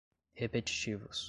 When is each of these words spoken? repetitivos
repetitivos 0.39 1.19